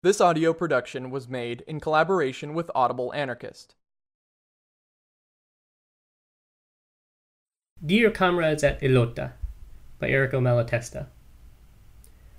[0.00, 3.74] This audio production was made in collaboration with Audible Anarchist.
[7.84, 9.32] Dear Comrades at Elota
[9.98, 11.08] by Errico Malatesta.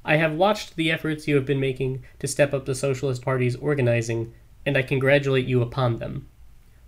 [0.05, 3.57] I have watched the efforts you have been making to step up the Socialist Party's
[3.57, 4.33] organizing,
[4.65, 6.29] and I congratulate you upon them.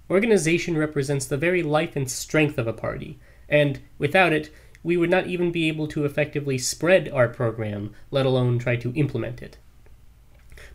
[0.09, 3.19] Organization represents the very life and strength of a party,
[3.49, 4.49] and without it,
[4.83, 8.93] we would not even be able to effectively spread our program, let alone try to
[8.93, 9.57] implement it.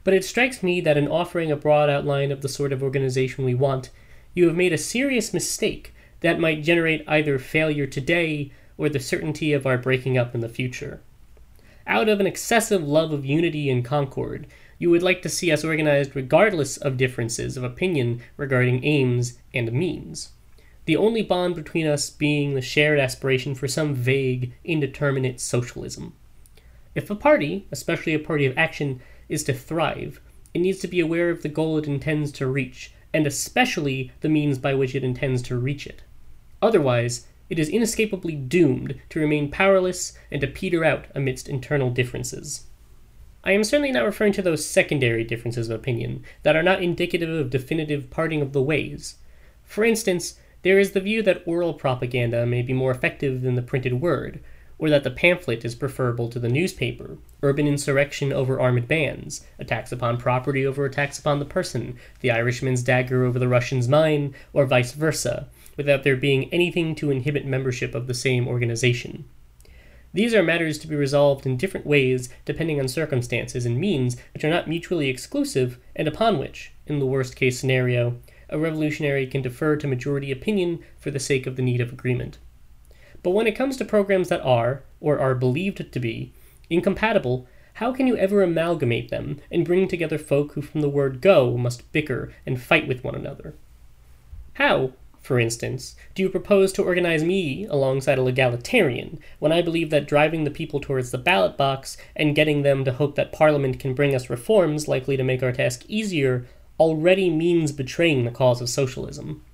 [0.07, 3.45] But it strikes me that in offering a broad outline of the sort of organization
[3.45, 3.91] we want,
[4.35, 9.53] you have made a serious mistake that might generate either failure today or the certainty
[9.53, 11.01] of our breaking up in the future.
[11.89, 14.47] Out of an excessive love of unity and concord,
[14.79, 19.73] you would like to see us organized regardless of differences of opinion regarding aims and
[19.73, 20.31] means.
[20.85, 26.15] The only bond between us being the shared aspiration for some vague, indeterminate socialism.
[26.95, 30.21] If a party, especially a party of action, is to thrive,
[30.55, 34.29] it needs to be aware of the goal it intends to reach, and especially the
[34.29, 36.03] means by which it intends to reach it.
[36.63, 42.65] Otherwise, it is inescapably doomed to remain powerless and to peter out amidst internal differences.
[43.45, 47.29] I am certainly not referring to those secondary differences of opinion that are not indicative
[47.29, 49.17] of definitive parting of the ways.
[49.63, 53.63] For instance, there is the view that oral propaganda may be more effective than the
[53.63, 54.41] printed word,
[54.79, 59.91] or that the pamphlet is preferable to the newspaper, urban insurrection over armed bands, attacks
[59.91, 64.67] upon property over attacks upon the person, the Irishman's dagger over the Russian's mine, or
[64.67, 69.25] vice versa, without there being anything to inhibit membership of the same organization.
[70.13, 74.45] These are matters to be resolved in different ways depending on circumstances and means which
[74.45, 78.17] are not mutually exclusive and upon which, in the worst case scenario,
[78.49, 82.39] a revolutionary can defer to majority opinion for the sake of the need of agreement.
[83.27, 86.33] But when it comes to programs that are, or are believed to be,
[86.71, 91.21] incompatible, how can you ever amalgamate them and bring together folk who from the word
[91.21, 93.57] go must bicker and fight with one another?
[94.53, 99.91] How, for instance, do you propose to organize me alongside a legalitarian when I believe
[99.91, 103.81] that driving the people towards the ballot box and getting them to hope that Parliament
[103.81, 106.47] can bring us reforms likely to make our task easier
[106.79, 109.45] already means betraying the cause of socialism?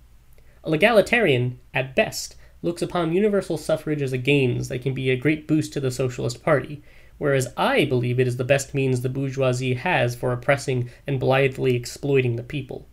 [0.62, 5.16] A legalitarian, at best, looks upon universal suffrage as a gains that can be a
[5.16, 6.80] great boost to the Socialist Party,
[7.18, 11.74] whereas I believe it is the best means the bourgeoisie has for oppressing and blithely
[11.74, 12.86] exploiting the people.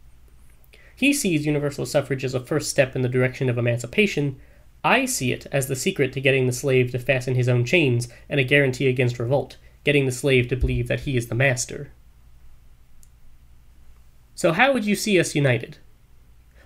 [0.96, 4.38] He sees universal suffrage as a first step in the direction of emancipation.
[4.84, 8.10] I see it as the secret to getting the slave to fasten his own chains
[8.28, 11.92] and a guarantee against revolt, getting the slave to believe that he is the master.
[14.36, 15.78] So, how would you see us united?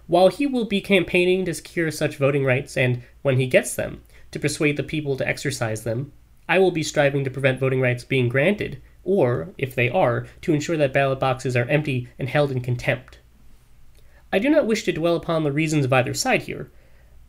[0.08, 4.02] While he will be campaigning to secure such voting rights and, when he gets them,
[4.31, 6.12] to persuade the people to exercise them,
[6.50, 10.53] I will be striving to prevent voting rights being granted, or, if they are, to
[10.53, 13.19] ensure that ballot boxes are empty and held in contempt.
[14.31, 16.69] I do not wish to dwell upon the reasons of either side here.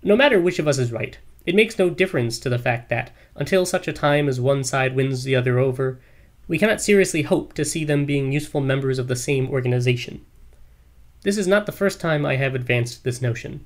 [0.02, 3.12] No matter which of us is right, it makes no difference to the fact that,
[3.36, 6.00] until such a time as one side wins the other over,
[6.48, 10.24] we cannot seriously hope to see them being useful members of the same organization.
[11.24, 13.64] This is not the first time I have advanced this notion.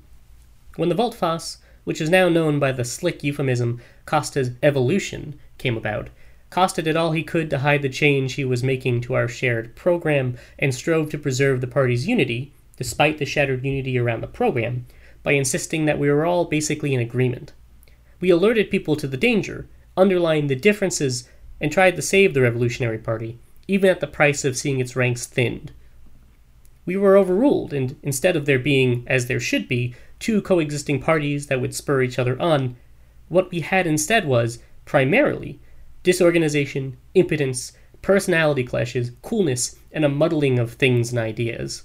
[0.77, 6.09] When the voltafaccia, which is now known by the slick euphemism Costa's evolution, came about,
[6.51, 9.75] Costa did all he could to hide the change he was making to our shared
[9.75, 14.85] program and strove to preserve the party's unity, despite the shattered unity around the program,
[15.21, 17.51] by insisting that we were all basically in agreement.
[18.21, 19.67] We alerted people to the danger,
[19.97, 21.27] underlined the differences,
[21.59, 23.37] and tried to save the Revolutionary Party,
[23.67, 25.73] even at the price of seeing its ranks thinned
[26.89, 31.45] we were overruled, and instead of there being, as there should be, two coexisting parties
[31.45, 32.75] that would spur each other on,
[33.27, 35.59] what we had instead was, primarily,
[36.01, 41.83] disorganization, impotence, personality clashes, coolness, and a muddling of things and ideas.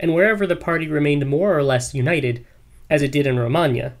[0.00, 2.44] And wherever the party remained more or less united,
[2.90, 3.94] as it did in Romagna,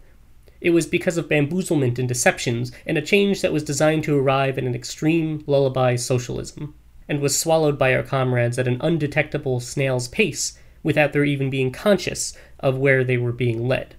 [0.60, 4.58] it was because of bamboozlement and deceptions and a change that was designed to arrive
[4.58, 6.74] at an extreme lullaby socialism
[7.12, 11.70] and was swallowed by our comrades at an undetectable snail's pace without their even being
[11.70, 13.94] conscious of where they were being led.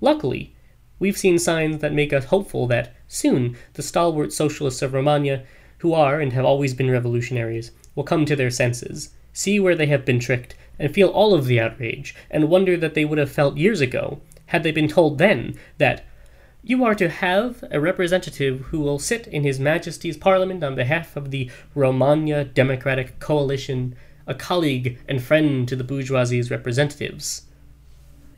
[0.00, 0.56] Luckily,
[0.98, 5.42] we've seen signs that make us hopeful that soon the stalwart socialists of Romagna,
[5.80, 9.88] who are and have always been revolutionaries, will come to their senses, see where they
[9.88, 13.30] have been tricked, and feel all of the outrage, and wonder that they would have
[13.30, 16.06] felt years ago had they been told then that
[16.66, 21.14] you are to have a representative who will sit in His Majesty's Parliament on behalf
[21.14, 23.94] of the Romagna Democratic Coalition,
[24.26, 27.42] a colleague and friend to the bourgeoisie's representatives.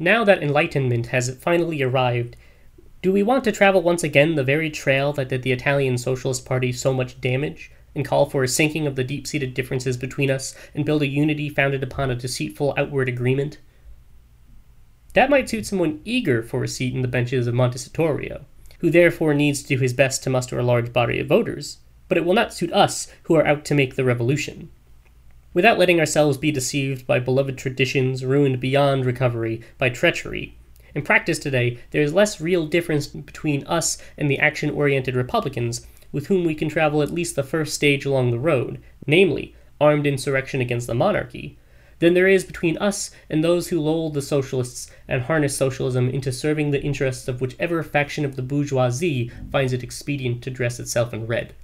[0.00, 2.34] Now that enlightenment has finally arrived,
[3.00, 6.44] do we want to travel once again the very trail that did the Italian Socialist
[6.44, 10.32] Party so much damage, and call for a sinking of the deep seated differences between
[10.32, 13.58] us and build a unity founded upon a deceitful outward agreement?
[15.16, 18.42] That might suit someone eager for a seat in the benches of Montecitorio,
[18.80, 22.18] who therefore needs to do his best to muster a large body of voters, but
[22.18, 24.68] it will not suit us who are out to make the revolution.
[25.54, 30.54] Without letting ourselves be deceived by beloved traditions ruined beyond recovery by treachery,
[30.94, 35.86] in practice today, there is less real difference between us and the action oriented Republicans
[36.12, 40.06] with whom we can travel at least the first stage along the road, namely, armed
[40.06, 41.56] insurrection against the monarchy,
[41.98, 46.30] than there is between us and those who lull the socialists and harness socialism into
[46.30, 51.14] serving the interests of whichever faction of the bourgeoisie finds it expedient to dress itself
[51.14, 51.54] in red.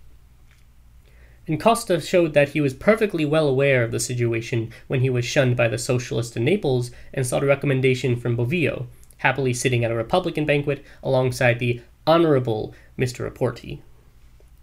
[1.46, 5.24] And Costa showed that he was perfectly well aware of the situation when he was
[5.24, 8.86] shunned by the socialists in Naples and sought a recommendation from Bovio,
[9.18, 13.28] happily sitting at a Republican banquet alongside the Honorable Mr.
[13.28, 13.80] Rapporti.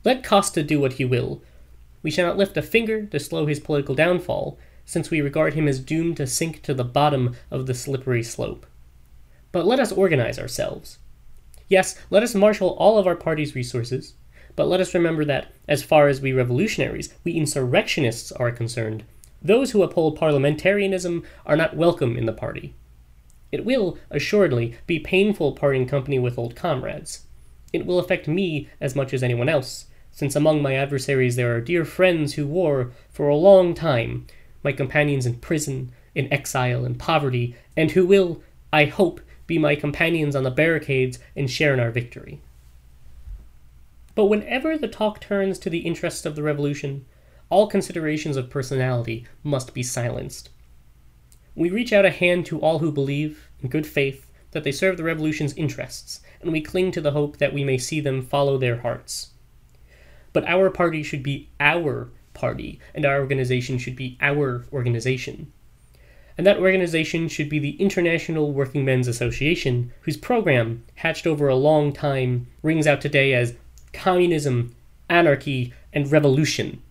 [0.05, 1.41] Let Costa do what he will.
[2.01, 4.57] We shall not lift a finger to slow his political downfall,
[4.89, 8.65] since we regard him as doomed to sink to the bottom of the slippery slope.
[9.51, 10.97] But let us organize ourselves.
[11.67, 14.15] Yes, let us marshal all of our party's resources,
[14.55, 19.03] but let us remember that, as far as we revolutionaries, we insurrectionists are concerned,
[19.43, 22.73] those who uphold parliamentarianism are not welcome in the party.
[23.51, 27.25] It will, assuredly, be painful parting company with old comrades.
[27.71, 31.61] It will affect me as much as anyone else, since among my adversaries there are
[31.61, 34.25] dear friends who were, for a long time,
[34.63, 38.41] my companions in prison, in exile, in poverty, and who will,
[38.73, 42.41] I hope, be my companions on the barricades and share in our victory.
[44.15, 47.05] But whenever the talk turns to the interests of the revolution,
[47.49, 50.49] all considerations of personality must be silenced.
[51.55, 54.97] We reach out a hand to all who believe, in good faith, that they serve
[54.97, 58.57] the revolution's interests, and we cling to the hope that we may see them follow
[58.57, 59.31] their hearts.
[60.31, 65.51] But our party should be our party, and our organization should be our organization.
[66.37, 71.55] And that organization should be the International Working Men's Association, whose program, hatched over a
[71.55, 73.57] long time, rings out today as
[73.91, 74.73] communism,
[75.09, 76.81] anarchy, and revolution.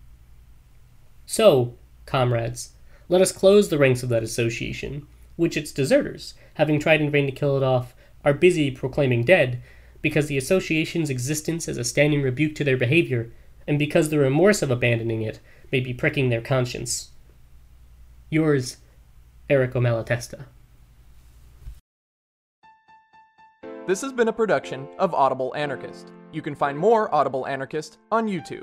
[1.25, 1.73] So,
[2.05, 2.73] comrades,
[3.07, 7.25] let us close the ranks of that association, which its deserters, having tried in vain
[7.25, 9.63] to kill it off, are busy proclaiming dead,
[10.03, 13.31] because the association's existence is a standing rebuke to their behavior,
[13.67, 15.39] and because the remorse of abandoning it
[15.71, 17.11] may be pricking their conscience.
[18.29, 18.77] Yours,
[19.49, 20.45] Errico Malatesta.
[23.87, 26.11] This has been a production of Audible Anarchist.
[26.31, 28.61] You can find more Audible Anarchist on YouTube.